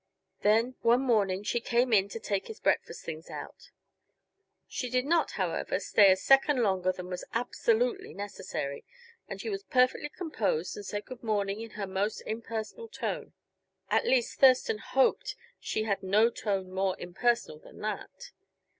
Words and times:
Then 0.39 0.73
one 0.81 1.01
morning 1.01 1.43
she 1.43 1.59
came 1.59 1.93
in 1.93 2.09
to 2.09 2.19
take 2.19 2.47
his 2.47 2.59
breakfast 2.59 3.05
things 3.05 3.29
out. 3.29 3.69
She 4.67 4.89
did 4.89 5.05
not, 5.05 5.33
however, 5.33 5.79
stay 5.79 6.11
a 6.11 6.15
second 6.15 6.63
longer 6.63 6.91
than 6.91 7.05
was 7.07 7.23
absolutely 7.35 8.15
necessary, 8.15 8.83
and 9.27 9.39
she 9.39 9.51
was 9.51 9.61
perfectly 9.61 10.09
composed 10.09 10.75
and 10.75 10.83
said 10.83 11.05
good 11.05 11.21
morning 11.21 11.61
in 11.61 11.69
her 11.77 11.85
most 11.85 12.21
impersonal 12.21 12.87
tone. 12.87 13.33
At 13.91 14.07
least 14.07 14.39
Thurston 14.39 14.79
hoped 14.79 15.35
she 15.59 15.83
had 15.83 16.01
no 16.01 16.31
tone 16.31 16.71
more 16.71 16.97
impersonal 16.99 17.59
than 17.59 17.81
that. 17.81 18.31